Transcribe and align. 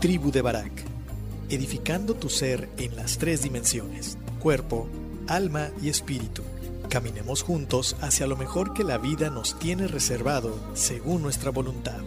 Tribu 0.00 0.30
de 0.30 0.40
Barak, 0.40 0.72
edificando 1.50 2.14
tu 2.14 2.30
ser 2.30 2.70
en 2.78 2.96
las 2.96 3.18
tres 3.18 3.42
dimensiones, 3.42 4.16
cuerpo, 4.38 4.88
alma 5.28 5.68
y 5.82 5.90
espíritu. 5.90 6.42
Caminemos 6.88 7.42
juntos 7.42 7.98
hacia 8.00 8.26
lo 8.26 8.34
mejor 8.34 8.72
que 8.72 8.82
la 8.82 8.96
vida 8.96 9.28
nos 9.28 9.58
tiene 9.58 9.88
reservado 9.88 10.58
según 10.72 11.20
nuestra 11.20 11.50
voluntad. 11.50 12.00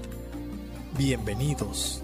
Bienvenidos. 0.97 2.01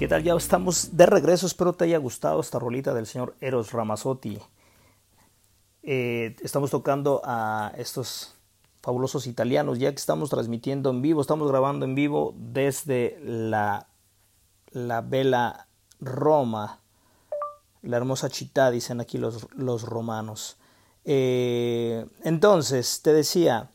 ¿Qué 0.00 0.08
tal? 0.08 0.24
Ya 0.24 0.34
estamos 0.34 0.96
de 0.96 1.06
regreso. 1.06 1.46
Espero 1.46 1.74
te 1.74 1.84
haya 1.84 1.98
gustado 1.98 2.40
esta 2.40 2.58
rolita 2.58 2.92
del 2.92 3.06
señor 3.06 3.36
Eros 3.40 3.70
Ramazzotti. 3.70 4.40
Eh, 5.84 6.34
estamos 6.42 6.72
tocando 6.72 7.22
a 7.24 7.72
estos 7.76 8.34
fabulosos 8.82 9.26
italianos, 9.26 9.78
ya 9.78 9.90
que 9.90 9.96
estamos 9.96 10.28
transmitiendo 10.28 10.90
en 10.90 11.02
vivo, 11.02 11.20
estamos 11.20 11.48
grabando 11.48 11.84
en 11.86 11.94
vivo 11.94 12.34
desde 12.36 13.18
la, 13.24 13.86
la 14.72 15.00
Vela 15.00 15.68
Roma, 16.00 16.80
la 17.82 17.96
hermosa 17.96 18.28
città, 18.28 18.70
dicen 18.70 19.00
aquí 19.00 19.18
los, 19.18 19.46
los 19.54 19.82
romanos. 19.82 20.56
Eh, 21.04 22.06
entonces, 22.22 23.02
te 23.02 23.12
decía, 23.12 23.70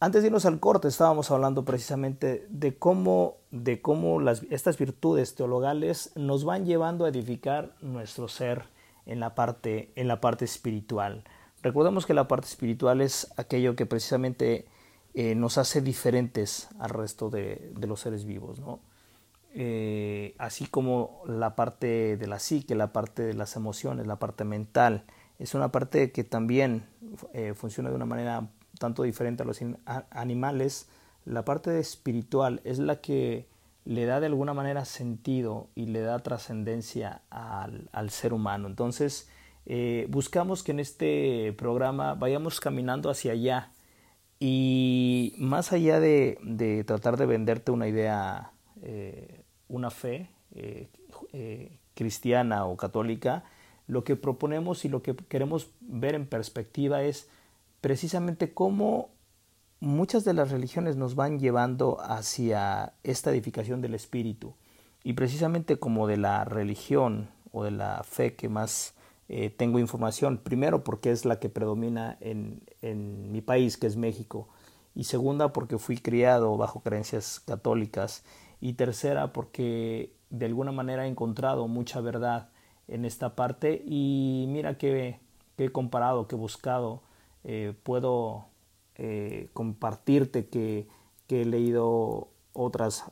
antes 0.00 0.22
de 0.22 0.28
irnos 0.28 0.46
al 0.46 0.60
corte 0.60 0.88
estábamos 0.88 1.30
hablando 1.30 1.64
precisamente 1.64 2.46
de 2.50 2.76
cómo, 2.76 3.36
de 3.50 3.80
cómo 3.80 4.20
las, 4.20 4.42
estas 4.50 4.76
virtudes 4.76 5.34
teologales 5.34 6.12
nos 6.14 6.44
van 6.44 6.66
llevando 6.66 7.04
a 7.04 7.08
edificar 7.08 7.74
nuestro 7.80 8.28
ser 8.28 8.64
en 9.06 9.20
la 9.20 9.34
parte, 9.34 9.92
en 9.96 10.08
la 10.08 10.20
parte 10.20 10.44
espiritual. 10.44 11.24
Recordemos 11.62 12.06
que 12.06 12.14
la 12.14 12.28
parte 12.28 12.46
espiritual 12.48 13.00
es 13.00 13.32
aquello 13.36 13.76
que 13.76 13.86
precisamente 13.86 14.66
eh, 15.14 15.34
nos 15.34 15.58
hace 15.58 15.80
diferentes 15.80 16.68
al 16.78 16.90
resto 16.90 17.30
de, 17.30 17.72
los 17.80 18.00
seres 18.00 18.24
vivos. 18.24 18.60
Eh, 19.54 20.34
así 20.38 20.66
como 20.66 21.22
la 21.26 21.54
parte 21.54 22.16
de 22.16 22.26
la 22.26 22.38
psique, 22.38 22.74
la 22.74 22.92
parte 22.92 23.22
de 23.22 23.34
las 23.34 23.54
emociones, 23.56 24.06
la 24.06 24.18
parte 24.18 24.44
mental, 24.44 25.04
es 25.38 25.54
una 25.54 25.70
parte 25.70 26.10
que 26.12 26.24
también 26.24 26.86
eh, 27.32 27.54
funciona 27.54 27.90
de 27.90 27.96
una 27.96 28.06
manera 28.06 28.48
tanto 28.78 29.02
diferente 29.02 29.42
a 29.42 29.46
los 29.46 29.60
animales, 30.10 30.88
la 31.24 31.44
parte 31.44 31.78
espiritual 31.78 32.60
es 32.64 32.78
la 32.78 33.00
que 33.00 33.46
le 33.84 34.06
da 34.06 34.20
de 34.20 34.26
alguna 34.26 34.54
manera 34.54 34.84
sentido 34.84 35.68
y 35.74 35.86
le 35.86 36.00
da 36.00 36.18
trascendencia 36.20 37.22
al, 37.30 38.10
ser 38.10 38.32
humano. 38.32 38.68
Entonces, 38.68 39.28
eh, 39.66 40.06
buscamos 40.08 40.62
que 40.62 40.72
en 40.72 40.80
este 40.80 41.52
programa 41.56 42.14
vayamos 42.14 42.60
caminando 42.60 43.10
hacia 43.10 43.32
allá 43.32 43.72
y 44.40 45.34
más 45.38 45.72
allá 45.72 46.00
de, 46.00 46.38
de 46.42 46.82
tratar 46.84 47.16
de 47.16 47.26
venderte 47.26 47.70
una 47.70 47.86
idea, 47.86 48.52
eh, 48.82 49.44
una 49.68 49.90
fe 49.90 50.30
eh, 50.54 50.88
cristiana 51.94 52.66
o 52.66 52.76
católica, 52.76 53.44
lo 53.86 54.04
que 54.04 54.16
proponemos 54.16 54.84
y 54.84 54.88
lo 54.88 55.02
que 55.02 55.14
queremos 55.14 55.70
ver 55.80 56.14
en 56.14 56.26
perspectiva 56.26 57.02
es 57.02 57.28
precisamente 57.80 58.52
cómo 58.52 59.10
muchas 59.82 60.24
de 60.24 60.32
las 60.32 60.50
religiones 60.50 60.96
nos 60.96 61.14
van 61.14 61.38
llevando 61.38 62.00
hacia 62.00 62.94
esta 63.02 63.30
edificación 63.30 63.80
del 63.80 63.94
espíritu. 63.94 64.54
Y 65.04 65.14
precisamente 65.14 65.78
como 65.78 66.06
de 66.06 66.16
la 66.16 66.44
religión 66.44 67.28
o 67.50 67.64
de 67.64 67.72
la 67.72 68.02
fe 68.04 68.34
que 68.34 68.48
más 68.48 68.94
eh, 69.28 69.50
tengo 69.50 69.78
información, 69.78 70.38
primero 70.38 70.84
porque 70.84 71.10
es 71.10 71.24
la 71.24 71.38
que 71.38 71.48
predomina 71.48 72.16
en, 72.20 72.62
en 72.82 73.32
mi 73.32 73.40
país, 73.40 73.76
que 73.76 73.86
es 73.86 73.96
México, 73.96 74.48
y 74.94 75.04
segunda 75.04 75.52
porque 75.52 75.78
fui 75.78 75.96
criado 75.96 76.56
bajo 76.56 76.80
creencias 76.80 77.40
católicas, 77.40 78.24
y 78.60 78.74
tercera 78.74 79.32
porque 79.32 80.14
de 80.30 80.46
alguna 80.46 80.70
manera 80.70 81.04
he 81.04 81.08
encontrado 81.08 81.66
mucha 81.66 82.00
verdad 82.00 82.50
en 82.88 83.04
esta 83.04 83.34
parte. 83.34 83.82
Y 83.84 84.46
mira 84.48 84.78
que, 84.78 85.18
que 85.56 85.66
he 85.66 85.72
comparado, 85.72 86.28
que 86.28 86.36
he 86.36 86.38
buscado 86.38 87.02
eh, 87.44 87.74
puedo 87.82 88.46
eh, 88.94 89.50
compartirte 89.52 90.46
que, 90.46 90.88
he 91.28 91.46
leído 91.46 92.28
otras 92.52 93.04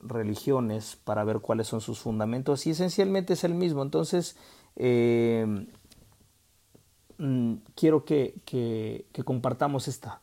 religiones 0.00 0.96
para 1.02 1.24
ver 1.24 1.40
cuáles 1.40 1.66
son 1.66 1.80
sus 1.80 1.98
fundamentos. 1.98 2.68
Y 2.68 2.70
esencialmente 2.70 3.32
es 3.32 3.42
el 3.42 3.54
mismo. 3.54 3.82
Entonces, 3.82 4.36
mm, 4.76 5.64
quiero 7.74 8.04
que, 8.04 9.04
compartamos 9.24 9.88
esta, 9.88 10.20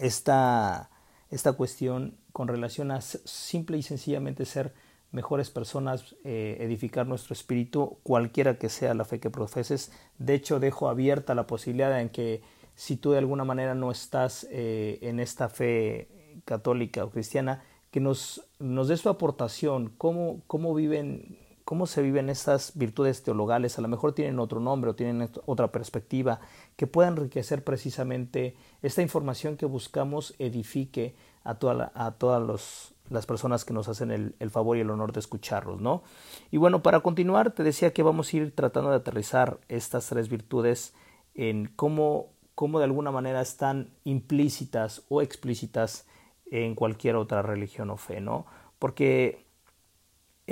esta, 0.00 0.90
esta 1.30 1.52
cuestión 1.54 2.14
con 2.32 2.48
relación 2.48 2.90
a 2.90 3.00
simple 3.00 3.78
y 3.78 3.82
sencillamente 3.82 4.44
ser 4.44 4.74
mejores 5.10 5.50
personas, 5.50 6.16
edificar 6.24 7.06
nuestro 7.06 7.34
espíritu, 7.34 7.98
cualquiera 8.02 8.58
que 8.58 8.70
sea 8.70 8.94
la 8.94 9.04
fe 9.04 9.20
que 9.20 9.28
profeses. 9.28 9.92
De 10.18 10.34
hecho, 10.34 10.58
dejo 10.58 10.88
abierta 10.88 11.34
la 11.34 11.46
posibilidad 11.46 12.00
en 12.00 12.08
que 12.08 12.42
si 12.74 12.96
tú 12.96 13.12
de 13.12 13.18
alguna 13.18 13.44
manera 13.44 13.74
no 13.74 13.90
estás 13.90 14.46
eh, 14.50 14.98
en 15.02 15.20
esta 15.20 15.48
fe 15.48 16.08
católica 16.44 17.04
o 17.04 17.10
cristiana, 17.10 17.62
que 17.90 18.00
nos, 18.00 18.46
nos 18.58 18.88
des 18.88 19.02
tu 19.02 19.08
aportación, 19.08 19.92
cómo, 19.98 20.42
cómo 20.46 20.74
viven, 20.74 21.38
cómo 21.72 21.86
se 21.86 22.02
viven 22.02 22.28
estas 22.28 22.76
virtudes 22.76 23.22
teologales, 23.22 23.78
a 23.78 23.80
lo 23.80 23.88
mejor 23.88 24.12
tienen 24.12 24.38
otro 24.40 24.60
nombre 24.60 24.90
o 24.90 24.94
tienen 24.94 25.30
otra 25.46 25.72
perspectiva, 25.72 26.38
que 26.76 26.86
pueda 26.86 27.08
enriquecer 27.08 27.64
precisamente 27.64 28.58
esta 28.82 29.00
información 29.00 29.56
que 29.56 29.64
buscamos 29.64 30.34
edifique 30.38 31.16
a, 31.44 31.54
toda 31.54 31.90
a 31.94 32.10
todas 32.10 32.92
las 33.08 33.24
personas 33.24 33.64
que 33.64 33.72
nos 33.72 33.88
hacen 33.88 34.10
el, 34.10 34.34
el, 34.38 34.50
favor 34.50 34.76
y 34.76 34.80
el 34.80 34.90
honor 34.90 35.14
de 35.14 35.20
escucharlos, 35.20 35.80
¿no? 35.80 36.02
Y 36.50 36.58
bueno, 36.58 36.82
para 36.82 37.00
continuar, 37.00 37.52
te 37.52 37.62
decía 37.62 37.94
que 37.94 38.02
vamos 38.02 38.30
a 38.30 38.36
ir 38.36 38.54
tratando 38.54 38.90
de 38.90 38.96
aterrizar 38.96 39.58
estas 39.68 40.06
tres 40.08 40.28
virtudes 40.28 40.92
en 41.34 41.72
cómo 41.74 42.32
cómo 42.54 42.80
de 42.80 42.84
alguna 42.84 43.12
manera 43.12 43.40
están 43.40 43.94
implícitas 44.04 45.04
o 45.08 45.22
explícitas 45.22 46.06
en 46.50 46.74
cualquier 46.74 47.16
otra 47.16 47.40
religión 47.40 47.88
o 47.88 47.96
fe, 47.96 48.20
¿no? 48.20 48.44
Porque 48.78 49.46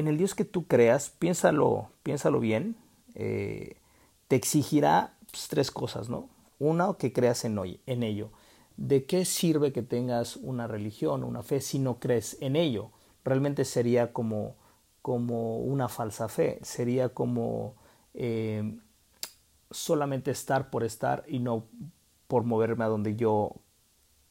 en 0.00 0.09
el 0.09 0.19
Dios 0.19 0.34
que 0.34 0.44
tú 0.44 0.66
creas, 0.66 1.11
piénsalo, 1.11 1.91
piénsalo 2.03 2.41
bien, 2.41 2.77
eh, 3.15 3.77
te 4.28 4.37
exigirá 4.37 5.15
pues, 5.31 5.49
tres 5.49 5.71
cosas, 5.71 6.09
¿no? 6.09 6.28
Una, 6.59 6.94
que 6.94 7.12
creas 7.12 7.44
en, 7.44 7.59
hoy, 7.59 7.81
en 7.87 8.03
ello. 8.03 8.31
¿De 8.77 9.05
qué 9.05 9.25
sirve 9.25 9.72
que 9.72 9.83
tengas 9.83 10.37
una 10.37 10.66
religión, 10.66 11.22
una 11.22 11.43
fe, 11.43 11.61
si 11.61 11.78
no 11.78 11.99
crees 12.00 12.37
en 12.41 12.56
ello? 12.56 12.91
Realmente 13.25 13.65
sería 13.65 14.12
como, 14.12 14.56
como 15.03 15.59
una 15.59 15.88
falsa 15.88 16.28
fe, 16.28 16.59
sería 16.62 17.11
como 17.11 17.75
eh, 18.15 18.78
solamente 19.71 20.31
estar 20.31 20.71
por 20.71 20.82
estar 20.82 21.25
y 21.28 21.38
no 21.38 21.67
por 22.27 22.44
moverme 22.44 22.84
a 22.84 22.88
donde 22.88 23.17
yo 23.17 23.56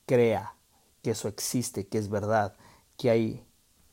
crea 0.06 0.56
que 1.04 1.12
eso 1.12 1.28
existe, 1.28 1.88
que 1.88 1.98
es 1.98 2.10
verdad, 2.10 2.56
que 2.98 3.10
hay, 3.10 3.44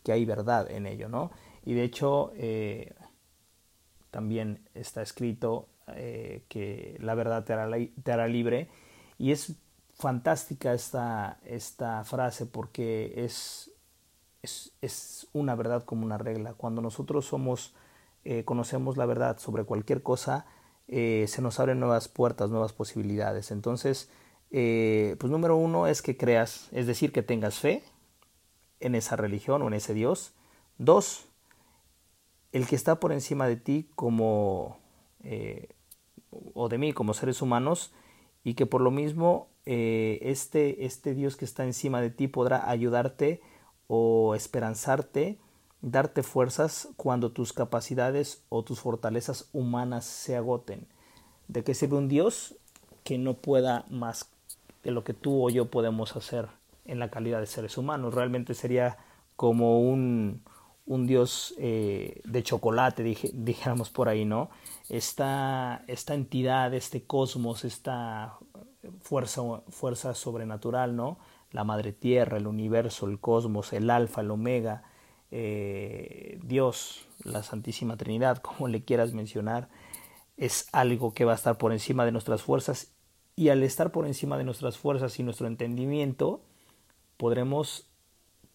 que 0.03 0.13
hay 0.13 0.25
verdad 0.25 0.71
en 0.71 0.87
ello, 0.87 1.09
¿no? 1.09 1.31
Y 1.67 1.75
de 1.75 1.83
hecho, 1.83 2.33
eh, 2.37 2.95
también 4.13 4.67
está 4.73 5.03
escrito 5.03 5.69
eh, 5.89 6.45
que 6.49 6.97
la 7.01 7.15
verdad 7.17 7.45
te 7.45 7.53
hará, 8.13 8.29
libre 8.29 8.71
y 9.19 9.33
es 9.33 9.57
fantástica 9.95 10.73
esta, 10.73 11.41
esta 11.45 12.05
frase 12.05 12.47
porque 12.47 13.25
es, 13.25 13.73
es, 14.43 15.27
una 15.33 15.57
verdad 15.57 15.85
como 15.85 16.07
una 16.07 16.19
regla. 16.19 16.55
Cuando 16.55 16.81
nosotros 16.81 17.27
somos, 17.27 17.75
eh, 18.25 18.45
conocemos 18.45 18.97
la 18.97 19.07
verdad 19.07 19.39
sobre 19.39 19.65
cualquier 19.65 20.03
cosa, 20.03 20.47
se 20.87 21.43
nos 21.43 21.59
abren 21.59 21.81
nuevas 21.81 22.07
puertas, 22.07 22.49
nuevas 22.49 22.73
posibilidades. 22.73 23.51
Entonces, 23.51 24.09
pues 24.51 25.33
número 25.33 25.57
uno 25.57 25.89
es 25.89 26.01
que 26.01 26.17
creas, 26.17 26.69
es 26.71 26.87
decir, 26.87 27.11
que 27.11 27.25
tengas 27.25 27.59
fe 27.59 27.83
en 28.79 28.95
esa 28.95 29.17
religión 29.17 29.63
o 29.63 29.67
en 29.67 29.75
ese 29.75 29.95
Dios. 29.95 30.33
Dos, 30.79 31.27
el 32.57 32.67
que 32.67 32.77
está 32.77 33.01
por 33.01 33.13
encima 33.13 33.47
de 33.47 33.57
ti 33.57 33.89
como, 33.95 34.79
eh, 35.23 35.69
o 36.55 36.69
de 36.69 36.79
mí 36.79 36.93
como 36.93 37.15
seres 37.15 37.43
humanos, 37.43 37.93
y 38.45 38.55
que 38.55 38.67
por 38.67 38.81
lo 38.81 38.91
mismo 38.91 39.49
este, 39.65 40.87
este 40.87 41.15
Dios 41.15 41.37
que 41.37 41.45
está 41.45 41.65
encima 41.65 42.01
de 42.01 42.11
ti 42.11 42.29
podrá 42.29 42.71
ayudarte 42.71 43.41
o 43.89 44.37
esperanzarte 44.37 45.39
darte 45.83 46.23
fuerzas 46.23 46.89
cuando 46.97 47.31
tus 47.31 47.53
capacidades 47.53 48.43
o 48.49 48.65
tus 48.65 48.81
fortalezas 48.81 49.49
humanas 49.53 50.05
se 50.05 50.37
agoten. 50.37 50.87
¿De 51.49 51.63
qué 51.63 51.75
sirve 51.75 51.97
un 51.97 52.09
Dios 52.09 52.57
que 53.05 53.19
no 53.19 53.35
pueda 53.35 53.85
más 53.89 54.29
de 54.83 54.91
lo 54.91 55.05
que 55.05 55.15
tú 55.15 55.47
o 55.47 55.51
yo 55.51 55.71
podemos 55.71 56.17
hacer 56.17 56.49
en 56.87 56.99
la 56.99 57.11
calidad 57.11 57.41
de 57.41 57.47
seres 57.47 57.79
humanos? 57.79 58.15
Realmente 58.15 58.55
sería 58.55 58.99
como 59.37 59.81
un, 59.81 60.43
un 60.87 61.07
Dios 61.07 61.55
eh, 61.59 62.21
de 62.25 62.43
chocolate, 62.43 63.03
dijéramos 63.33 63.91
por 63.91 64.09
ahí, 64.09 64.25
¿no? 64.25 64.51
Esta, 64.89 65.83
esta 65.89 66.15
entidad, 66.15 66.73
este 66.75 67.03
cosmos, 67.03 67.65
esta 67.65 68.39
fuerza, 69.01 69.43
fuerza 69.69 70.15
sobrenatural, 70.15 70.95
¿no? 70.95 71.19
La 71.51 71.65
madre 71.65 71.93
tierra, 71.93 72.37
el 72.39 72.47
universo, 72.47 73.07
el 73.07 73.19
cosmos, 73.19 73.73
el 73.73 73.91
alfa, 73.91 74.21
el 74.21 74.31
omega, 74.31 74.85
eh, 75.31 76.39
Dios, 76.45 77.07
la 77.25 77.43
Santísima 77.43 77.97
Trinidad, 77.97 78.39
como 78.39 78.69
le 78.69 78.85
quieras 78.85 79.13
mencionar, 79.13 79.69
es 80.37 80.69
algo 80.73 81.15
que 81.15 81.25
va 81.25 81.33
a 81.33 81.37
estar 81.37 81.59
por 81.59 81.73
encima 81.73 82.05
de 82.05 82.13
nuestras 82.13 82.43
fuerzas 82.43 82.93
y 83.35 83.49
al 83.49 83.63
estar 83.63 83.91
por 83.91 84.07
encima 84.07 84.39
de 84.39 84.45
nuestras 84.45 84.79
fuerzas 84.79 85.19
y 85.19 85.23
nuestro 85.23 85.47
entendimiento, 85.47 86.41
podremos 87.17 87.86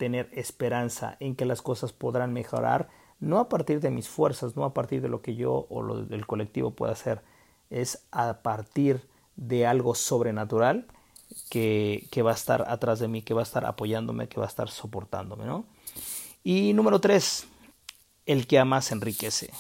tener 0.02 0.32
esperanza 0.34 1.16
en 1.20 1.36
que 1.36 1.46
las 1.46 1.62
cosas 1.62 1.94
podrán 1.94 2.34
mejorar, 2.34 2.90
no 3.20 3.38
a 3.38 3.50
partir 3.50 3.82
de 3.82 3.92
mis 3.92 4.10
fuerzas, 4.10 4.56
no 4.56 4.66
a 4.66 4.74
partir 4.74 5.00
de 5.00 5.10
lo 5.10 5.22
que 5.22 5.36
yo 5.36 5.68
o 5.70 5.84
lo 5.84 6.04
del 6.04 6.26
colectivo 6.26 6.72
pueda 6.72 6.94
hacer, 6.94 7.22
es 7.70 8.08
a 8.10 8.42
partir 8.42 9.08
de 9.36 9.68
algo 9.68 9.94
sobrenatural 9.94 10.88
que, 11.52 12.08
que 12.10 12.24
va 12.24 12.32
a 12.32 12.34
estar 12.34 12.66
atrás 12.68 12.98
de 12.98 13.10
mí, 13.10 13.22
que 13.22 13.36
va 13.36 13.42
a 13.42 13.44
estar 13.44 13.64
apoyándome, 13.64 14.28
que 14.28 14.40
va 14.40 14.48
a 14.48 14.50
estar 14.50 14.72
soportándome, 14.72 15.46
¿no? 15.46 15.66
Y 16.44 16.74
número 16.74 17.00
tres, 17.00 17.46
el 18.26 18.48
que 18.48 18.58
ama 18.58 18.80
enriquece. 18.90 19.52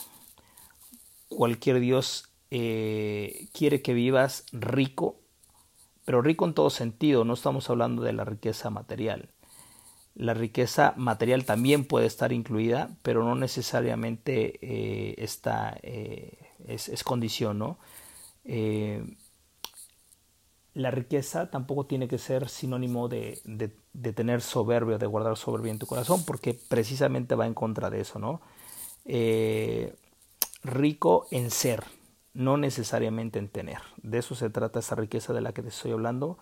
Cualquier 1.29 1.79
Dios 1.79 2.29
eh, 2.49 3.47
quiere 3.53 3.83
que 3.83 3.93
vivas 3.93 4.47
rico, 4.51 5.17
pero 6.03 6.23
rico 6.23 6.45
en 6.45 6.55
todo 6.55 6.71
sentido, 6.71 7.25
no 7.25 7.35
estamos 7.35 7.69
hablando 7.69 8.01
de 8.01 8.13
la 8.13 8.25
riqueza 8.25 8.71
material. 8.71 9.29
La 10.15 10.33
riqueza 10.33 10.93
material 10.97 11.45
también 11.45 11.85
puede 11.85 12.05
estar 12.05 12.33
incluida, 12.33 12.89
pero 13.01 13.23
no 13.23 13.35
necesariamente 13.35 14.59
eh, 14.61 15.15
está, 15.17 15.77
eh, 15.83 16.37
es, 16.67 17.03
condición, 17.03 17.59
¿no? 17.59 17.77
la 20.73 20.91
riqueza 20.91 21.49
tampoco 21.49 21.85
tiene 21.85 22.07
que 22.07 22.17
ser 22.17 22.47
sinónimo 22.47 23.09
de, 23.09 23.41
de, 23.43 24.13
tener 24.13 24.41
soberbia, 24.41 24.97
de 24.97 25.05
guardar 25.05 25.37
soberbia 25.37 25.71
en 25.71 25.79
tu 25.79 25.85
corazón, 25.85 26.23
porque 26.25 26.53
precisamente 26.53 27.35
va 27.35 27.45
en 27.45 27.53
contra 27.53 27.89
de 27.89 28.01
eso, 28.01 28.19
¿no? 28.19 28.41
Eh, 29.05 29.93
rico 30.63 31.27
en 31.31 31.51
ser, 31.51 31.83
no 32.33 32.57
necesariamente 32.57 33.39
en 33.39 33.49
tener. 33.49 33.79
De 34.01 34.19
eso 34.19 34.35
se 34.35 34.49
trata 34.49 34.79
esa 34.79 34.95
riqueza 34.95 35.33
de 35.33 35.41
la 35.41 35.53
que 35.53 35.61
te 35.61 35.69
estoy 35.69 35.91
hablando. 35.91 36.37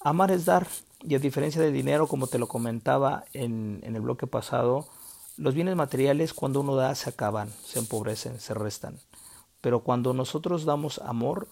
Amar 0.00 0.32
es 0.32 0.44
dar, 0.44 0.66
y 1.02 1.14
a 1.14 1.18
diferencia 1.18 1.60
del 1.60 1.72
dinero, 1.72 2.06
como 2.06 2.26
te 2.26 2.38
lo 2.38 2.48
comentaba 2.48 3.24
en, 3.32 3.80
en 3.82 3.96
el 3.96 4.02
bloque 4.02 4.26
pasado, 4.26 4.86
los 5.36 5.54
bienes 5.54 5.76
materiales 5.76 6.32
cuando 6.32 6.60
uno 6.60 6.76
da 6.76 6.94
se 6.94 7.10
acaban, 7.10 7.50
se 7.64 7.78
empobrecen, 7.78 8.40
se 8.40 8.54
restan. 8.54 8.98
Pero 9.60 9.80
cuando 9.80 10.14
nosotros 10.14 10.64
damos 10.64 10.98
amor, 10.98 11.48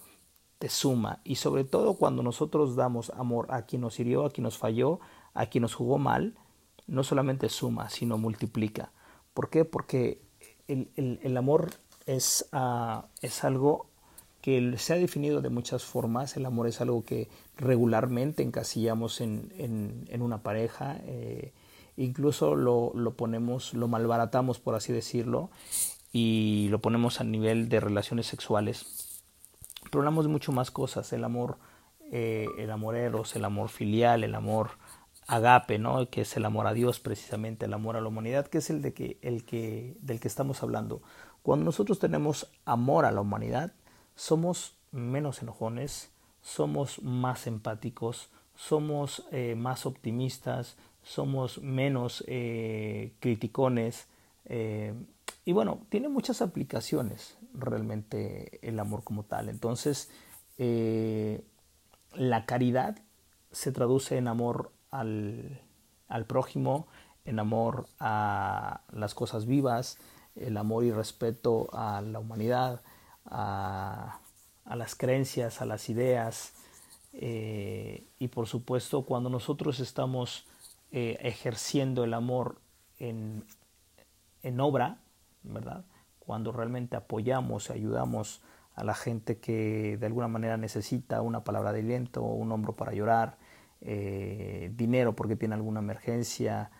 te 0.58 0.68
suma 0.68 1.20
y 1.24 1.36
sobre 1.36 1.64
todo 1.64 1.94
cuando 1.94 2.22
nosotros 2.22 2.76
damos 2.76 3.10
amor 3.10 3.46
a 3.50 3.62
quien 3.62 3.82
nos 3.82 3.98
hirió, 4.00 4.24
a 4.24 4.30
quien 4.30 4.44
nos 4.44 4.56
falló, 4.56 5.00
a 5.34 5.46
quien 5.46 5.62
nos 5.62 5.74
jugó 5.74 5.98
mal, 5.98 6.34
no 6.86 7.02
solamente 7.02 7.48
suma, 7.48 7.90
sino 7.90 8.18
multiplica. 8.18 8.92
¿Por 9.34 9.50
qué? 9.50 9.64
Porque 9.64 10.22
el, 10.68 10.88
el, 11.22 11.36
amor 11.36 11.70
es, 12.06 12.48
uh, 12.52 13.02
es 13.20 13.44
algo 13.44 13.90
que 14.44 14.76
se 14.76 14.92
ha 14.92 14.96
definido 14.96 15.40
de 15.40 15.48
muchas 15.48 15.84
formas. 15.84 16.36
El 16.36 16.44
amor 16.44 16.66
es 16.66 16.82
algo 16.82 17.02
que 17.02 17.30
regularmente 17.56 18.42
encasillamos 18.42 19.22
en, 19.22 19.54
en, 19.56 20.20
una 20.20 20.42
pareja, 20.42 20.98
eh, 21.06 21.54
incluso 21.96 22.54
lo, 22.54 22.92
lo, 22.94 23.14
ponemos, 23.14 23.72
lo 23.72 23.88
malbaratamos, 23.88 24.58
por 24.58 24.74
así 24.74 24.92
decirlo, 24.92 25.48
y 26.12 26.68
lo 26.70 26.78
ponemos 26.80 27.22
a 27.22 27.24
nivel 27.24 27.70
de 27.70 27.80
relaciones 27.80 28.26
sexuales 28.26 29.14
pero 29.90 30.00
hablamos 30.00 30.24
de 30.24 30.30
mucho 30.32 30.52
más 30.52 30.70
cosas, 30.70 31.12
el 31.12 31.24
amor, 31.24 31.58
eh, 32.10 32.48
el 32.58 32.70
amor 32.70 32.96
eros, 32.96 33.36
el 33.36 33.44
amor 33.44 33.68
filial, 33.68 34.24
el 34.24 34.34
amor 34.34 34.70
agape, 35.26 35.78
¿no? 35.78 36.08
que 36.10 36.22
es 36.22 36.36
el 36.36 36.44
amor 36.44 36.66
a 36.66 36.72
Dios 36.72 37.00
precisamente, 37.00 37.66
el 37.66 37.74
amor 37.74 37.96
a 37.96 38.00
la 38.00 38.08
humanidad, 38.08 38.46
que 38.46 38.58
es 38.58 38.70
el, 38.70 38.82
de 38.82 38.92
que, 38.92 39.18
el 39.22 39.44
que, 39.44 39.96
del 40.00 40.20
que 40.20 40.28
estamos 40.28 40.62
hablando. 40.62 41.02
Cuando 41.42 41.64
nosotros 41.64 41.98
tenemos 41.98 42.50
amor 42.64 43.04
a 43.04 43.12
la 43.12 43.20
humanidad, 43.20 43.72
somos 44.14 44.76
menos 44.92 45.42
enojones, 45.42 46.10
somos 46.40 47.02
más 47.02 47.46
empáticos, 47.46 48.28
somos 48.54 49.26
eh, 49.32 49.54
más 49.56 49.86
optimistas, 49.86 50.76
somos 51.02 51.60
menos 51.62 52.24
eh, 52.26 53.12
criticones, 53.20 54.06
eh, 54.46 54.94
y 55.44 55.52
bueno, 55.52 55.80
tiene 55.88 56.08
muchas 56.08 56.40
aplicaciones 56.42 57.36
realmente 57.52 58.66
el 58.66 58.78
amor 58.80 59.04
como 59.04 59.24
tal. 59.24 59.48
Entonces, 59.50 60.10
la 60.56 62.46
caridad 62.46 62.98
se 63.50 63.72
traduce 63.72 64.16
en 64.16 64.28
amor 64.28 64.72
al, 64.90 65.60
al, 66.08 66.24
prójimo, 66.24 66.86
en 67.26 67.38
amor 67.38 67.86
a 68.00 68.80
las 68.90 69.14
cosas 69.14 69.44
vivas, 69.44 69.98
el 70.34 70.56
amor 70.56 70.84
y 70.84 70.92
respeto 70.92 71.68
a 71.72 72.00
la 72.00 72.20
humanidad, 72.20 72.80
a, 73.34 74.20
las 74.76 74.94
creencias, 74.94 75.60
a 75.60 75.66
las 75.66 75.88
ideas. 75.88 76.54
Eh, 77.12 78.06
y 78.18 78.28
por 78.28 78.46
supuesto, 78.46 79.04
cuando 79.04 79.28
nosotros 79.28 79.80
estamos 79.80 80.46
eh, 80.92 81.18
ejerciendo 81.20 82.04
el 82.04 82.14
amor 82.14 82.60
en, 82.98 83.44
en 84.42 84.60
obra, 84.60 84.98
¿verdad? 85.42 85.84
Cuando 86.18 86.52
realmente 86.52 86.96
apoyamos, 86.96 87.70
ayudamos 87.70 88.40
a 88.74 88.84
la 88.84 88.94
gente 88.94 89.38
que 89.38 89.96
de 89.98 90.06
alguna 90.06 90.28
manera 90.28 90.56
necesita 90.56 91.20
una 91.22 91.44
palabra 91.44 91.72
de 91.72 91.80
aliento, 91.80 92.22
un 92.22 92.50
hombro 92.50 92.74
para 92.74 92.92
llorar, 92.92 93.36
eh, 93.80 94.72
dinero 94.74 95.14
porque 95.14 95.36
tiene 95.36 95.54
alguna 95.54 95.80
emergencia 95.80 96.70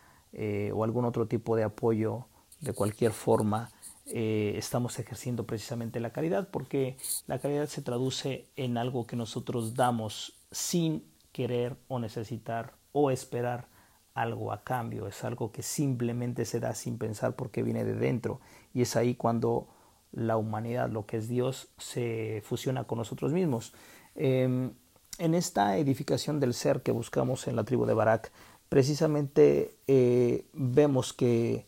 o 0.73 0.83
algún 0.83 1.05
otro 1.05 1.29
tipo 1.29 1.55
de 1.55 1.63
apoyo 1.63 2.27
de 2.61 2.73
cualquier 2.73 3.13
forma, 3.13 3.71
eh, 4.07 4.55
estamos 4.57 4.99
ejerciendo 4.99 5.47
precisamente 5.47 5.99
la 5.99 6.11
caridad 6.11 6.49
porque 6.51 6.97
la 7.27 7.39
caridad 7.39 7.69
se 7.69 7.83
traduce 7.83 8.47
en 8.57 8.77
algo 8.77 9.07
que 9.07 9.17
nosotros 9.17 9.75
damos 9.75 10.35
sin 10.51 11.05
querer 11.33 11.77
o 11.89 11.99
necesitar 11.99 12.75
o 12.93 13.11
esperar 13.11 13.67
algo 14.15 14.53
a 14.53 14.63
cambio, 14.63 15.09
es 15.09 15.25
algo 15.25 15.51
que 15.51 15.63
simplemente 15.63 16.45
se 16.45 16.61
da 16.61 16.75
sin 16.75 16.99
pensar 16.99 17.35
porque 17.35 17.63
viene 17.63 17.85
de 17.85 17.95
dentro 17.95 18.41
y 18.73 18.83
es 18.83 18.95
ahí 18.95 19.15
cuando 19.15 19.69
la 20.13 20.37
humanidad, 20.37 20.91
lo 20.91 21.07
que 21.07 21.17
es 21.17 21.29
Dios, 21.29 21.69
se 21.79 22.43
fusiona 22.45 22.85
con 22.85 22.99
nosotros 22.99 23.33
mismos. 23.33 23.73
Em, 24.15 24.73
en 25.19 25.35
esta 25.35 25.77
edificación 25.77 26.41
del 26.41 26.55
ser 26.55 26.83
que 26.83 26.93
buscamos 26.93 27.49
en 27.49 27.57
la 27.57 27.65
tribu 27.65 27.87
de 27.87 27.95
Barak, 27.95 28.33
precisamente 28.69 29.77
eh, 29.87 30.47
vemos 30.53 31.13
que, 31.13 31.67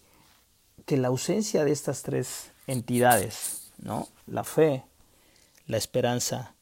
que 0.86 0.96
la 0.96 1.08
ausencia 1.08 1.64
de 1.64 1.72
estas 1.72 2.02
tres 2.02 2.52
entidades, 2.66 3.72
¿no? 3.78 4.08
la 4.26 4.44
fe, 4.44 4.84
la 5.66 5.76
esperanza 5.76 6.54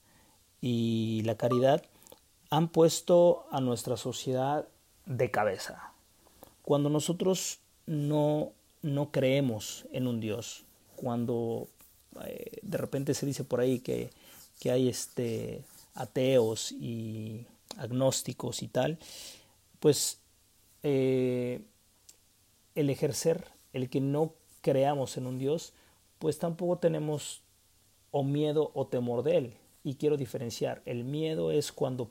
y 0.60 1.22
la 1.24 1.36
caridad, 1.36 1.84
han 2.50 2.68
puesto 2.68 3.46
a 3.50 3.60
nuestra 3.60 3.96
sociedad 3.96 4.66
de 5.06 5.30
cabeza. 5.30 5.92
Cuando 6.62 6.88
nosotros 6.88 7.60
no, 7.86 8.52
no 8.82 9.10
creemos 9.10 9.86
en 9.92 10.06
un 10.06 10.20
Dios, 10.20 10.64
cuando 10.96 11.68
eh, 12.24 12.58
de 12.62 12.78
repente 12.78 13.12
se 13.12 13.26
dice 13.26 13.44
por 13.44 13.60
ahí 13.60 13.80
que, 13.80 14.10
que 14.60 14.70
hay 14.70 14.88
este, 14.88 15.64
ateos 15.94 16.72
y 16.72 17.46
agnósticos 17.76 18.62
y 18.62 18.68
tal, 18.68 18.98
pues 19.80 20.18
eh, 20.82 21.60
el 22.74 22.90
ejercer, 22.90 23.53
el 23.74 23.90
que 23.90 24.00
no 24.00 24.32
creamos 24.62 25.18
en 25.18 25.26
un 25.26 25.38
Dios, 25.38 25.74
pues 26.18 26.38
tampoco 26.38 26.78
tenemos 26.78 27.42
o 28.10 28.24
miedo 28.24 28.70
o 28.74 28.86
temor 28.86 29.22
de 29.22 29.36
él. 29.36 29.54
Y 29.82 29.96
quiero 29.96 30.16
diferenciar, 30.16 30.80
el 30.86 31.04
miedo 31.04 31.50
es 31.50 31.70
cuando 31.70 32.10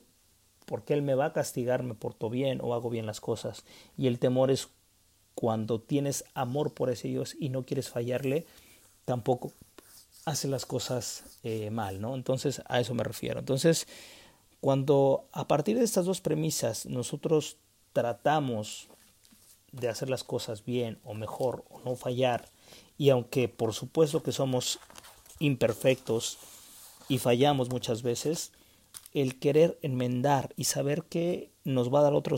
porque 0.66 0.94
Él 0.94 1.02
me 1.02 1.14
va 1.14 1.26
a 1.26 1.32
castigar, 1.32 1.82
me 1.82 1.94
porto 1.94 2.30
bien 2.30 2.60
o 2.62 2.74
hago 2.74 2.90
bien 2.90 3.06
las 3.06 3.20
cosas. 3.20 3.64
Y 3.96 4.06
el 4.06 4.18
temor 4.18 4.50
es 4.50 4.68
cuando 5.34 5.80
tienes 5.80 6.24
amor 6.34 6.72
por 6.72 6.90
ese 6.90 7.08
Dios 7.08 7.36
y 7.38 7.48
no 7.48 7.64
quieres 7.64 7.88
fallarle, 7.88 8.46
tampoco 9.04 9.52
hace 10.24 10.48
las 10.48 10.64
cosas 10.64 11.38
eh, 11.42 11.70
mal, 11.70 12.00
¿no? 12.00 12.14
Entonces 12.14 12.62
a 12.66 12.80
eso 12.80 12.94
me 12.94 13.04
refiero. 13.04 13.40
Entonces, 13.40 13.86
cuando 14.60 15.26
a 15.32 15.46
partir 15.46 15.76
de 15.76 15.84
estas 15.84 16.06
dos 16.06 16.20
premisas 16.20 16.86
nosotros 16.86 17.58
tratamos 17.92 18.88
de 19.74 19.88
hacer 19.88 20.08
las 20.08 20.24
cosas 20.24 20.64
bien 20.64 20.98
o 21.04 21.14
mejor 21.14 21.64
o 21.70 21.80
no 21.80 21.96
fallar, 21.96 22.48
y 22.96 23.10
aunque 23.10 23.48
por 23.48 23.74
supuesto 23.74 24.22
que 24.22 24.32
somos 24.32 24.78
imperfectos 25.38 26.38
y 27.08 27.18
fallamos 27.18 27.70
muchas 27.70 28.02
veces, 28.02 28.52
el 29.12 29.38
querer 29.38 29.78
enmendar 29.82 30.52
y 30.56 30.64
saber 30.64 31.04
que 31.04 31.50
nos 31.64 31.92
va 31.92 32.00
a 32.00 32.02
dar 32.02 32.14
otra 32.14 32.36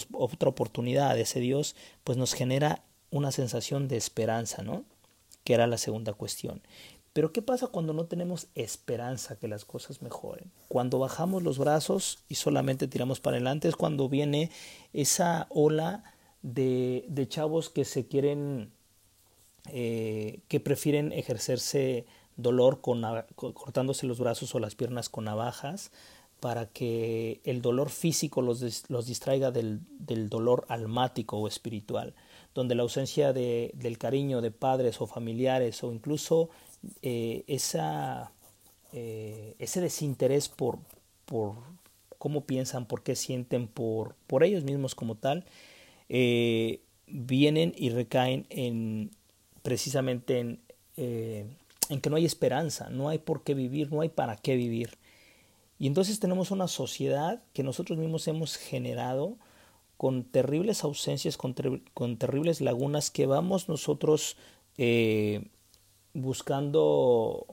oportunidad 0.49 1.19
ese 1.19 1.41
Dios, 1.41 1.75
pues 2.05 2.19
nos 2.19 2.35
genera 2.35 2.85
una 3.11 3.33
sensación 3.33 3.89
de 3.89 3.97
esperanza, 3.97 4.63
¿no? 4.63 4.85
Que 5.45 5.55
era 5.55 5.67
la 5.67 5.79
segunda 5.79 6.13
cuestión. 6.13 6.63
Pero 7.13 7.33
¿qué 7.33 7.41
pasa 7.41 7.69
cuando 7.69 7.95
no 7.95 8.05
tenemos 8.05 8.49
esperanza 8.55 9.37
que 9.37 9.49
las 9.49 9.65
cosas 9.65 10.03
mejoren? 10.03 10.53
Cuando 10.69 10.99
bajamos 10.99 11.43
los 11.43 11.57
brazos 11.59 12.19
y 12.29 12.35
solamente 12.35 12.89
tiramos 12.89 13.21
para 13.21 13.37
adelante 13.37 13.69
es 13.69 13.77
cuando 13.77 14.11
viene 14.11 14.51
esa 14.93 15.47
ola 15.49 16.05
de, 16.47 17.27
chavos 17.29 17.71
que 17.71 17.85
se 17.85 18.07
quieren, 18.07 18.71
eh, 19.73 20.41
que 20.49 20.61
prefieren 20.61 21.13
ejercerse 21.13 22.07
dolor 22.37 22.81
con, 22.81 23.03
cortándose 23.35 24.07
los 24.07 24.19
brazos 24.19 24.55
o 24.55 24.61
las 24.61 24.75
piernas 24.75 25.09
con 25.09 25.25
navajas 25.25 25.91
para 26.41 26.67
que 26.67 27.41
el 27.45 27.63
dolor 27.63 27.89
físico 27.89 28.43
los, 28.43 28.85
los 28.89 29.07
distraiga 29.07 29.51
del, 29.51 29.81
del, 29.99 30.29
dolor 30.29 30.67
almático 30.69 31.39
o 31.39 31.49
espiritual, 31.49 32.15
donde 32.55 32.75
la 32.75 32.83
ausencia 32.83 33.33
de, 33.33 33.73
del 33.75 33.97
cariño 33.97 34.43
de 34.43 34.51
padres 34.51 35.01
o 35.01 35.07
familiares 35.07 35.83
o 35.83 35.93
incluso 35.93 36.51
eh, 37.03 37.43
esa, 37.47 38.31
eh, 38.93 39.57
ese 39.59 39.81
desinterés 39.81 40.49
por, 40.51 40.79
por 41.25 41.55
cómo 42.19 42.43
piensan, 42.43 42.87
por 42.87 43.03
qué 43.03 43.17
sienten, 43.17 43.67
por, 43.67 44.15
por 44.27 44.45
ellos 44.45 44.63
mismos 44.63 44.95
como 44.95 45.15
tal, 45.15 45.47
eh, 46.09 46.81
vienen 47.07 47.73
y 47.77 47.91
recaen 47.91 48.47
en 48.51 49.11
precisamente 49.63 50.39
en, 50.39 50.61
en 50.97 52.01
que 52.01 52.11
no 52.11 52.17
hay 52.17 52.25
esperanza, 52.25 52.89
no 52.91 53.09
hay 53.09 53.19
por 53.19 53.43
qué 53.43 53.55
vivir, 53.55 53.93
no 53.93 54.01
hay 54.01 54.09
para 54.09 54.37
qué 54.37 54.57
vivir. 54.57 54.99
Y 55.79 55.87
entonces 55.87 56.21
tenemos 56.21 56.51
una 56.51 56.69
sociedad 56.69 57.43
que 57.53 57.63
nosotros 57.63 57.99
mismos 57.99 58.27
hemos 58.29 58.57
generado 58.57 59.37
con 59.97 60.25
terribles 60.25 60.85
ausencias, 60.85 61.37
con, 61.37 61.55
con 61.95 62.17
terribles 62.17 62.61
lagunas 62.61 63.11
que 63.11 63.27
vamos 63.27 63.69
nosotros 63.69 64.37
eh, 64.79 65.49
buscando 66.13 67.47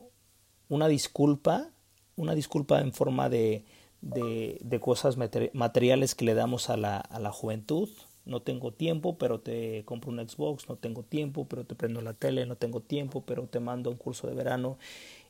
una 0.69 0.87
disculpa, 0.87 1.69
una 2.15 2.35
disculpa 2.35 2.81
en 2.81 2.93
forma 2.93 3.29
de, 3.29 3.65
de, 4.01 4.57
de 4.61 4.79
cosas 4.79 5.17
materiales 5.53 6.15
que 6.15 6.25
le 6.25 6.33
damos 6.33 6.69
a 6.69 6.77
la, 6.77 6.97
a 6.97 7.19
la 7.19 7.31
juventud. 7.31 7.89
No 8.25 8.41
tengo 8.41 8.71
tiempo, 8.71 9.17
pero 9.17 9.39
te 9.39 9.83
compro 9.85 10.11
un 10.11 10.27
Xbox, 10.27 10.69
no 10.69 10.75
tengo 10.77 11.03
tiempo, 11.03 11.45
pero 11.45 11.65
te 11.65 11.75
prendo 11.75 12.01
la 12.01 12.13
tele, 12.13 12.45
no 12.45 12.55
tengo 12.55 12.79
tiempo, 12.79 13.23
pero 13.25 13.47
te 13.47 13.59
mando 13.59 13.89
un 13.89 13.97
curso 13.97 14.27
de 14.27 14.33
verano 14.33 14.77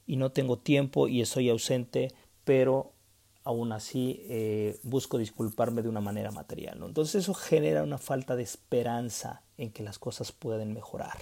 y 0.06 0.18
no 0.18 0.32
tengo 0.32 0.58
tiempo 0.58 1.08
y 1.08 1.22
estoy 1.22 1.50
ausente, 1.50 2.12
pero 2.44 2.92
aún 3.44 3.72
así 3.72 4.22
eh, 4.30 4.80
busco 4.84 5.18
disculparme 5.18 5.82
de 5.82 5.90
una 5.90 6.02
manera 6.02 6.32
material. 6.32 6.82
Entonces 6.84 7.24
eso 7.24 7.34
genera 7.34 7.84
una 7.84 7.98
falta 7.98 8.36
de 8.36 8.44
esperanza 8.44 9.42
en 9.58 9.72
que 9.72 9.84
las 9.84 10.00
cosas 10.00 10.32
pueden 10.32 10.74
mejorar. 10.74 11.18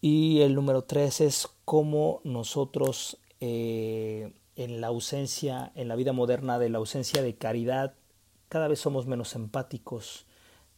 Y 0.00 0.40
el 0.42 0.54
número 0.54 0.82
tres 0.82 1.20
es 1.20 1.48
cómo 1.64 2.20
nosotros 2.24 3.18
eh, 3.40 4.32
en 4.54 4.80
la 4.80 4.88
ausencia, 4.88 5.72
en 5.74 5.88
la 5.88 5.96
vida 5.96 6.12
moderna 6.12 6.58
de 6.58 6.70
la 6.70 6.78
ausencia 6.78 7.22
de 7.22 7.34
caridad, 7.34 7.94
cada 8.48 8.68
vez 8.68 8.80
somos 8.80 9.06
menos 9.06 9.34
empáticos, 9.34 10.26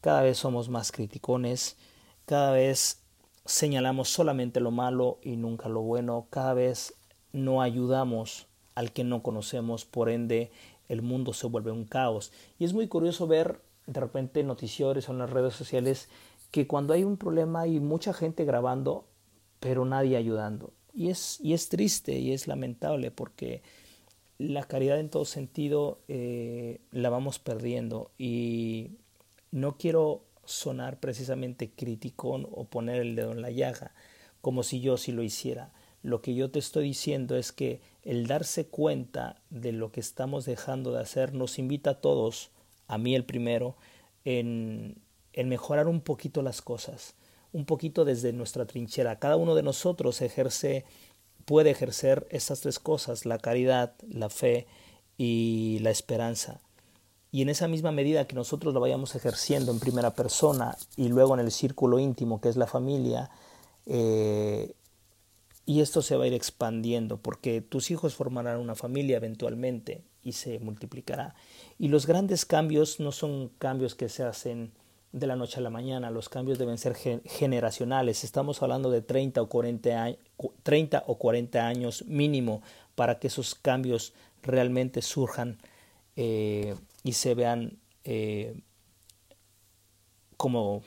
cada 0.01 0.23
vez 0.23 0.39
somos 0.39 0.69
más 0.69 0.93
criticones, 0.93 1.77
cada 2.25 2.53
vez 2.53 3.03
señalamos 3.45 4.09
solamente 4.09 4.61
lo 4.61 4.71
malo 4.71 5.19
y 5.23 5.37
nunca 5.37 5.69
lo 5.69 5.81
bueno, 5.81 6.27
cada 6.31 6.55
vez 6.55 6.95
no 7.33 7.63
ayudamos 7.63 8.47
al 8.75 8.93
que 8.93 9.05
no 9.05 9.23
conocemos, 9.23 9.85
por 9.85 10.09
ende 10.09 10.51
el 10.89 11.03
mundo 11.03 11.33
se 11.33 11.47
vuelve 11.47 11.71
un 11.71 11.85
caos. 11.85 12.33
Y 12.59 12.65
es 12.65 12.73
muy 12.73 12.89
curioso 12.89 13.27
ver 13.27 13.61
de 13.87 14.01
repente 14.01 14.43
noticiores 14.45 15.09
o 15.09 15.13
en 15.13 15.19
las 15.19 15.31
redes 15.31 15.55
sociales 15.55 16.09
que 16.51 16.67
cuando 16.67 16.95
hay 16.95 17.05
un 17.05 17.17
problema 17.17 17.63
hay 17.63 17.81
mucha 17.81 18.13
gente 18.13 18.45
grabando, 18.45 19.07
pero 19.61 19.85
nadie 19.85 20.17
ayudando. 20.17 20.73
Y 20.95 21.11
es, 21.11 21.39
y 21.41 21.53
es 21.53 21.69
triste 21.69 22.19
y 22.19 22.33
es 22.33 22.47
lamentable 22.47 23.11
porque 23.11 23.63
la 24.39 24.65
caridad 24.65 24.99
en 25.01 25.11
todo 25.11 25.25
sentido 25.25 26.01
eh, 26.09 26.81
la 26.93 27.11
vamos 27.11 27.39
perdiendo 27.39 28.11
y 28.19 28.93
no 29.51 29.77
quiero 29.77 30.23
sonar 30.45 31.01
precisamente 31.01 31.71
criticón 31.71 32.47
o 32.51 32.65
poner 32.65 33.01
el 33.01 33.17
dedo 33.17 33.33
en 33.33 33.43
la 33.43 33.51
llaga 33.51 33.93
como 34.41 34.63
si 34.63 34.81
yo 34.81 34.97
sí 34.97 35.13
lo 35.13 35.23
hiciera. 35.23 35.73
Lo 36.03 36.23
que 36.23 36.35
yo 36.35 36.51
te 36.51 36.59
estoy 36.59 36.85
diciendo 36.85 37.37
es 37.37 37.53
que 37.53 37.81
el 38.03 38.27
darse 38.27 38.67
cuenta 38.67 39.43
de 39.51 39.73
lo 39.73 39.91
que 39.91 40.01
estamos 40.01 40.45
dejando 40.45 40.93
de 40.93 41.03
hacer 41.03 41.35
nos 41.35 41.59
invita 41.59 41.91
a 41.91 42.01
todos, 42.01 42.51
a 42.87 42.99
mí 42.99 43.15
el 43.15 43.25
primero, 43.25 43.77
en, 44.25 44.97
en 45.33 45.49
mejorar 45.49 45.89
un 45.89 46.01
poquito 46.01 46.43
las 46.43 46.63
cosas, 46.63 47.15
un 47.53 47.65
poquito 47.65 48.05
desde 48.05 48.33
nuestra 48.33 48.67
trinchera. 48.67 49.19
Cada 49.19 49.37
uno 49.37 49.55
de 49.55 49.63
nosotros 49.63 50.23
ejerce, 50.23 50.85
puede 51.49 51.71
ejercer 51.71 52.27
estas 52.31 52.61
tres 52.61 52.79
cosas, 52.79 53.25
la 53.25 53.39
caridad, 53.39 53.95
la 54.07 54.29
fe 54.29 54.67
y 55.17 55.79
la 55.81 55.89
esperanza. 55.89 56.61
Y 57.33 57.41
en 57.41 57.49
esa 57.49 57.69
misma 57.69 57.91
medida 57.91 58.27
que 58.27 58.35
nosotros 58.35 58.75
lo 58.75 58.81
vayamos 58.81 59.15
ejerciendo 59.15 59.73
en 59.73 59.81
primera 59.81 60.13
persona 60.13 60.77
y 60.95 61.09
luego 61.09 61.33
en 61.33 61.41
el 61.41 61.51
círculo 61.51 61.99
íntimo 61.99 62.43
que 62.43 62.51
es 62.51 62.59
la 62.59 62.67
familia, 62.67 63.31
eh, 63.87 64.75
y 65.65 65.81
esto 65.81 66.03
se 66.03 66.19
va 66.19 66.25
a 66.25 66.27
ir 66.27 66.35
expandiendo 66.35 67.17
porque 67.17 67.63
tus 67.63 67.91
hijos 67.91 68.15
formarán 68.15 68.61
una 68.61 68.75
familia 68.75 69.17
eventualmente 69.17 70.05
y 70.23 70.33
se 70.33 70.59
multiplicará. 70.59 71.35
Y 71.79 71.89
los 71.89 72.07
grandes 72.07 72.45
cambios 72.45 73.01
no 73.01 73.11
son 73.11 73.49
cambios 73.59 73.95
que 73.95 74.11
se 74.11 74.23
hacen 74.23 74.73
de 75.13 75.27
la 75.27 75.37
noche 75.37 75.59
a 75.59 75.63
la 75.63 75.71
mañana, 75.71 76.11
los 76.11 76.29
cambios 76.29 76.59
deben 76.59 76.79
ser 76.79 76.95
generacionales. 76.95 78.25
Estamos 78.25 78.63
hablando 78.63 78.91
de 78.91 79.01
30 79.03 79.41
o 79.41 79.49
40, 79.49 80.17
30 80.63 81.05
o 81.07 81.19
40 81.19 81.67
años 81.67 82.05
mínimo 82.07 82.63
para 82.95 83.19
que 83.19 83.29
esos 83.29 83.55
cambios 83.55 84.13
realmente 84.43 85.03
surjan 85.03 85.59
eh, 86.17 86.75
y 87.05 87.13
se 87.13 87.35
vean 87.35 87.79
eh, 88.05 88.61
como 90.37 90.83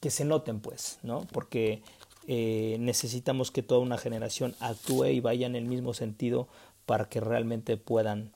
que 0.00 0.10
se 0.10 0.24
noten 0.24 0.60
pues, 0.60 0.98
¿no? 1.02 1.26
Porque 1.32 1.82
eh, 2.26 2.76
necesitamos 2.80 3.50
que 3.50 3.62
toda 3.62 3.80
una 3.80 3.96
generación 3.96 4.54
actúe 4.60 5.06
y 5.06 5.20
vaya 5.20 5.46
en 5.46 5.56
el 5.56 5.64
mismo 5.64 5.94
sentido 5.94 6.48
para 6.84 7.08
que 7.08 7.20
realmente 7.20 7.78
puedan 7.78 8.32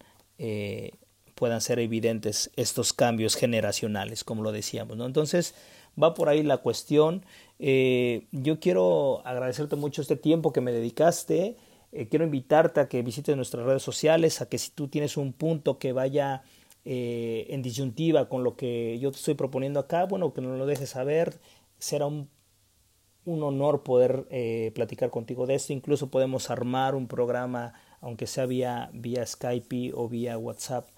puedan 1.38 1.60
ser 1.60 1.78
evidentes 1.78 2.50
estos 2.56 2.92
cambios 2.92 3.36
generacionales, 3.36 4.24
como 4.24 4.42
lo 4.42 4.50
decíamos. 4.50 4.98
Entonces, 4.98 5.54
va 6.00 6.14
por 6.14 6.28
ahí 6.28 6.42
la 6.42 6.58
cuestión. 6.58 7.24
Eh, 7.60 8.26
yo 8.32 8.58
quiero 8.58 9.24
agradecerte 9.24 9.76
mucho 9.76 10.02
este 10.02 10.16
tiempo 10.16 10.52
que 10.52 10.60
me 10.60 10.72
dedicaste. 10.72 11.56
Eh, 11.92 12.08
quiero 12.08 12.24
invitarte 12.24 12.80
a 12.80 12.88
que 12.88 13.02
visites 13.02 13.36
nuestras 13.36 13.64
redes 13.64 13.82
sociales, 13.82 14.40
a 14.40 14.48
que 14.48 14.58
si 14.58 14.70
tú 14.70 14.88
tienes 14.88 15.16
un 15.16 15.32
punto 15.32 15.78
que 15.78 15.92
vaya 15.92 16.42
eh, 16.84 17.46
en 17.50 17.62
disyuntiva 17.62 18.28
con 18.28 18.42
lo 18.42 18.56
que 18.56 18.98
yo 18.98 19.12
te 19.12 19.18
estoy 19.18 19.34
proponiendo 19.34 19.78
acá, 19.78 20.06
bueno, 20.06 20.32
que 20.32 20.40
nos 20.40 20.58
lo 20.58 20.66
dejes 20.66 20.90
saber. 20.90 21.38
Será 21.78 22.06
un, 22.06 22.28
un 23.24 23.44
honor 23.44 23.84
poder 23.84 24.26
platicar 24.74 25.10
contigo 25.10 25.46
de 25.46 25.54
esto. 25.54 25.72
Incluso 25.72 26.10
podemos 26.10 26.50
armar 26.50 26.96
un 26.96 27.06
programa, 27.06 27.74
aunque 28.00 28.26
sea 28.26 28.46
vía, 28.46 28.90
vía 28.92 29.24
Skype 29.24 29.92
o 29.94 30.08
vía 30.08 30.36
WhatsApp, 30.36 30.88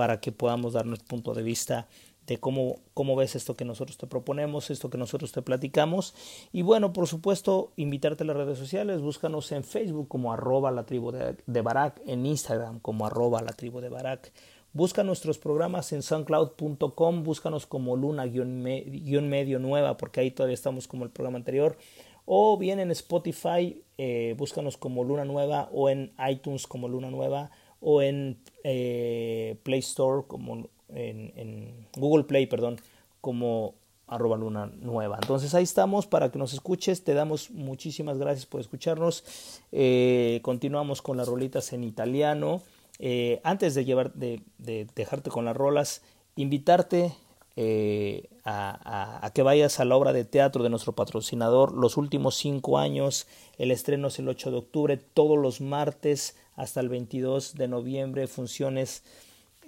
para 0.00 0.18
que 0.18 0.32
podamos 0.32 0.72
dar 0.72 0.86
nuestro 0.86 1.08
punto 1.08 1.34
de 1.34 1.42
vista 1.42 1.86
de 2.26 2.40
cómo, 2.40 2.80
cómo 2.94 3.16
ves 3.16 3.36
esto 3.36 3.54
que 3.54 3.66
nosotros 3.66 3.98
te 3.98 4.06
proponemos, 4.06 4.70
esto 4.70 4.88
que 4.88 4.96
nosotros 4.96 5.30
te 5.30 5.42
platicamos. 5.42 6.14
Y 6.52 6.62
bueno, 6.62 6.94
por 6.94 7.06
supuesto, 7.06 7.74
invitarte 7.76 8.24
a 8.24 8.26
las 8.26 8.34
redes 8.38 8.56
sociales, 8.56 9.02
búscanos 9.02 9.52
en 9.52 9.62
Facebook 9.62 10.08
como 10.08 10.32
arroba 10.32 10.70
la 10.70 10.86
tribu 10.86 11.12
de, 11.12 11.36
de 11.46 11.60
Barak, 11.60 12.00
en 12.06 12.24
Instagram 12.24 12.80
como 12.80 13.04
arroba 13.04 13.42
la 13.42 13.52
tribu 13.52 13.82
de 13.82 13.90
Barak. 13.90 14.32
Busca 14.72 15.04
nuestros 15.04 15.36
programas 15.36 15.92
en 15.92 16.00
soundcloud.com, 16.00 17.22
búscanos 17.22 17.66
como 17.66 17.94
luna-medio 17.94 19.58
nueva, 19.58 19.98
porque 19.98 20.20
ahí 20.20 20.30
todavía 20.30 20.54
estamos 20.54 20.88
como 20.88 21.04
el 21.04 21.10
programa 21.10 21.36
anterior. 21.36 21.76
O 22.24 22.56
bien 22.56 22.80
en 22.80 22.90
Spotify, 22.92 23.84
eh, 23.98 24.34
búscanos 24.38 24.78
como 24.78 25.04
Luna 25.04 25.26
Nueva, 25.26 25.68
o 25.74 25.90
en 25.90 26.14
iTunes 26.26 26.66
como 26.66 26.88
Luna 26.88 27.10
Nueva, 27.10 27.50
o 27.80 28.02
en 28.02 28.38
eh, 28.64 29.56
Play 29.62 29.80
Store, 29.80 30.26
como 30.26 30.68
en, 30.88 31.86
Google 31.96 32.24
Play, 32.24 32.46
perdón, 32.46 32.80
como 33.20 33.74
arroba 34.06 34.36
luna 34.36 34.66
nueva. 34.66 35.18
Entonces 35.20 35.54
ahí 35.54 35.62
estamos 35.62 36.06
para 36.06 36.30
que 36.30 36.38
nos 36.38 36.52
escuches. 36.52 37.04
Te 37.04 37.14
damos 37.14 37.50
muchísimas 37.50 38.18
gracias 38.18 38.46
por 38.46 38.60
escucharnos. 38.60 39.24
Eh, 39.72 40.40
continuamos 40.42 41.00
con 41.00 41.16
las 41.16 41.28
rolitas 41.28 41.72
en 41.72 41.84
italiano. 41.84 42.62
Eh, 42.98 43.40
antes 43.44 43.74
de, 43.74 43.84
llevar, 43.84 44.12
de, 44.12 44.42
de, 44.58 44.86
dejarte 44.94 45.30
con 45.30 45.44
las 45.44 45.56
rolas, 45.56 46.02
invitarte 46.36 47.12
eh, 47.56 48.28
a, 48.44 49.30
que 49.34 49.42
vayas 49.42 49.80
a 49.80 49.84
la 49.84 49.96
obra 49.96 50.12
de 50.12 50.24
teatro 50.24 50.62
de 50.62 50.70
nuestro 50.70 50.92
patrocinador. 50.92 51.72
Los 51.72 51.96
últimos 51.96 52.36
cinco 52.36 52.78
años, 52.78 53.26
el 53.58 53.70
estreno 53.70 54.08
es 54.08 54.18
el 54.18 54.28
8 54.28 54.50
de 54.50 54.56
octubre, 54.56 54.96
todos 54.96 55.38
los 55.38 55.60
martes 55.60 56.36
hasta 56.60 56.80
el 56.80 56.88
22 56.88 57.54
de 57.54 57.68
noviembre, 57.68 58.26
funciones. 58.26 59.02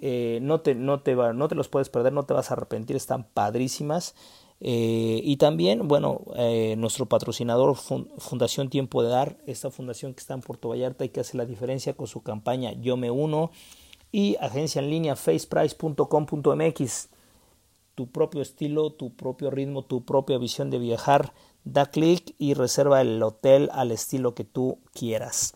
Eh, 0.01 0.39
no, 0.41 0.61
te, 0.61 0.75
no, 0.75 1.01
te 1.01 1.15
no 1.15 1.47
te 1.47 1.55
los 1.55 1.69
puedes 1.69 1.89
perder, 1.89 2.13
no 2.13 2.23
te 2.23 2.33
vas 2.33 2.51
a 2.51 2.53
arrepentir, 2.55 2.95
están 2.95 3.25
padrísimas. 3.25 4.15
Eh, 4.59 5.19
y 5.23 5.37
también, 5.37 5.87
bueno, 5.87 6.21
nuestro 6.77 7.05
patrocinador 7.07 7.75
Fundación 7.75 8.69
Tiempo 8.69 9.03
de 9.03 9.09
Dar, 9.09 9.37
esta 9.45 9.71
fundación 9.71 10.13
que 10.13 10.21
está 10.21 10.33
en 10.33 10.41
Puerto 10.41 10.69
Vallarta 10.69 11.03
y 11.03 11.09
que 11.09 11.19
hace 11.19 11.37
la 11.37 11.45
diferencia 11.45 11.93
con 11.93 12.07
su 12.07 12.21
campaña 12.21 12.71
Yo 12.73 12.95
Me 12.95 13.11
Uno 13.11 13.51
y 14.11 14.37
agencia 14.39 14.81
en 14.81 14.89
línea 14.89 15.15
faceprice.com.mx 15.15 17.09
tu 17.95 18.07
propio 18.07 18.41
estilo, 18.41 18.91
tu 18.91 19.15
propio 19.15 19.51
ritmo, 19.51 19.83
tu 19.83 20.03
propia 20.03 20.37
visión 20.37 20.69
de 20.69 20.79
viajar. 20.79 21.33
Da 21.63 21.85
clic 21.85 22.35
y 22.37 22.55
reserva 22.55 23.01
el 23.01 23.21
hotel 23.23 23.69
al 23.71 23.91
estilo 23.91 24.35
que 24.35 24.43
tú 24.43 24.79
quieras. 24.93 25.55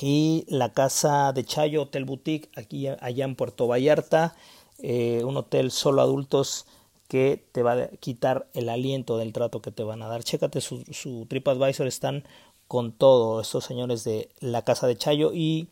Y 0.00 0.44
la 0.48 0.72
casa 0.72 1.32
de 1.32 1.44
Chayo 1.44 1.82
Hotel 1.82 2.04
Boutique, 2.04 2.50
aquí 2.56 2.88
allá 2.88 3.24
en 3.24 3.36
Puerto 3.36 3.66
Vallarta, 3.68 4.34
eh, 4.78 5.22
un 5.24 5.36
hotel 5.36 5.70
solo 5.70 6.02
adultos 6.02 6.66
que 7.08 7.44
te 7.52 7.62
va 7.62 7.72
a 7.74 7.88
quitar 8.00 8.48
el 8.54 8.68
aliento 8.68 9.18
del 9.18 9.32
trato 9.32 9.62
que 9.62 9.70
te 9.70 9.84
van 9.84 10.02
a 10.02 10.08
dar. 10.08 10.24
Chécate 10.24 10.60
su, 10.60 11.26
TripAdvisor, 11.28 11.86
están 11.86 12.24
con 12.66 12.92
todo 12.92 13.40
estos 13.40 13.64
señores 13.64 14.04
de 14.04 14.30
la 14.40 14.62
casa 14.62 14.86
de 14.86 14.96
Chayo 14.96 15.32
y 15.32 15.68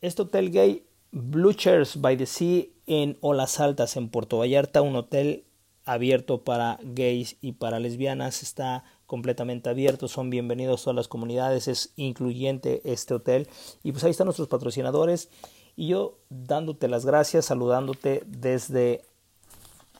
este 0.00 0.22
hotel 0.22 0.50
gay 0.50 0.84
Blue 1.12 1.54
Chairs 1.54 2.00
by 2.00 2.16
the 2.16 2.26
Sea 2.26 2.64
en 2.86 3.16
Olas 3.20 3.60
Altas, 3.60 3.96
en 3.96 4.08
Puerto 4.08 4.38
Vallarta, 4.38 4.82
un 4.82 4.96
hotel 4.96 5.44
abierto 5.84 6.42
para 6.42 6.78
gays 6.82 7.36
y 7.40 7.52
para 7.52 7.78
lesbianas, 7.78 8.42
está 8.42 8.84
completamente 9.14 9.70
abierto, 9.70 10.08
son 10.08 10.28
bienvenidos 10.28 10.82
todas 10.82 10.96
las 10.96 11.06
comunidades, 11.06 11.68
es 11.68 11.92
incluyente 11.94 12.82
este 12.82 13.14
hotel 13.14 13.46
y 13.84 13.92
pues 13.92 14.02
ahí 14.02 14.10
están 14.10 14.24
nuestros 14.24 14.48
patrocinadores 14.48 15.28
y 15.76 15.86
yo 15.86 16.18
dándote 16.30 16.88
las 16.88 17.06
gracias, 17.06 17.44
saludándote 17.44 18.24
desde 18.26 19.04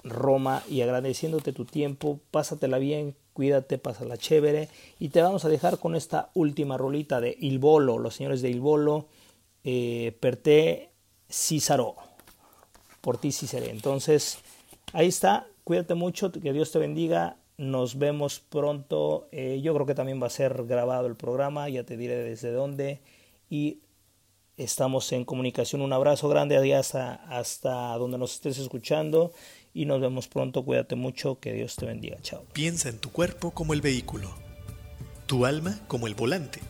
Roma 0.02 0.64
y 0.68 0.80
agradeciéndote 0.80 1.52
tu 1.52 1.64
tiempo, 1.64 2.18
pásatela 2.32 2.78
bien, 2.78 3.14
cuídate, 3.34 3.78
pásala 3.78 4.16
chévere 4.16 4.68
y 4.98 5.10
te 5.10 5.22
vamos 5.22 5.44
a 5.44 5.48
dejar 5.48 5.78
con 5.78 5.94
esta 5.94 6.32
última 6.34 6.76
rolita 6.76 7.20
de 7.20 7.36
Il 7.38 7.60
Bolo, 7.60 8.00
los 8.00 8.16
señores 8.16 8.42
de 8.42 8.50
Il 8.50 8.58
Bolo, 8.58 9.06
eh, 9.62 10.18
Císaro. 11.30 11.94
Por 13.00 13.18
ti 13.18 13.30
sí 13.30 13.46
seré. 13.46 13.70
Entonces, 13.70 14.38
ahí 14.92 15.06
está. 15.06 15.46
Cuídate 15.62 15.94
mucho. 15.94 16.32
Que 16.32 16.52
Dios 16.52 16.72
te 16.72 16.78
bendiga. 16.80 17.36
Nos 17.56 17.98
vemos 17.98 18.40
pronto. 18.40 19.28
Eh, 19.32 19.60
yo 19.62 19.74
creo 19.74 19.86
que 19.86 19.94
también 19.94 20.22
va 20.22 20.26
a 20.26 20.30
ser 20.30 20.64
grabado 20.64 21.06
el 21.06 21.16
programa. 21.16 21.68
Ya 21.68 21.84
te 21.84 21.96
diré 21.96 22.16
desde 22.16 22.50
dónde. 22.52 23.00
Y 23.48 23.80
estamos 24.56 25.12
en 25.12 25.24
comunicación. 25.24 25.80
Un 25.80 25.92
abrazo 25.92 26.28
grande 26.28 26.74
hasta, 26.74 27.14
hasta 27.14 27.96
donde 27.96 28.18
nos 28.18 28.34
estés 28.34 28.58
escuchando. 28.58 29.32
Y 29.72 29.86
nos 29.86 30.00
vemos 30.00 30.28
pronto. 30.28 30.64
Cuídate 30.64 30.96
mucho. 30.96 31.38
Que 31.38 31.52
Dios 31.52 31.76
te 31.76 31.86
bendiga. 31.86 32.18
Chao. 32.22 32.44
Piensa 32.52 32.88
en 32.88 32.98
tu 32.98 33.10
cuerpo 33.10 33.52
como 33.52 33.72
el 33.72 33.80
vehículo. 33.80 34.30
Tu 35.26 35.46
alma 35.46 35.80
como 35.86 36.06
el 36.06 36.14
volante. 36.14 36.60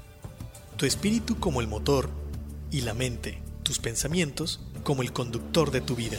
Tu 0.77 0.87
espíritu 0.87 1.41
como 1.41 1.61
el 1.61 1.67
motor. 1.67 2.11
Y 2.71 2.81
la 2.81 2.93
mente 2.93 3.45
tus 3.65 3.79
pensamientos 3.81 4.61
como 4.85 5.03
el 5.03 5.13
conductor 5.13 5.73
de 5.73 5.81
tu 5.81 5.97
vida. 5.97 6.19